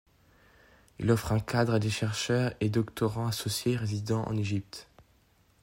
[0.97, 4.87] Il offre un cadre à des chercheurs et doctorants associés résidant en Égypte.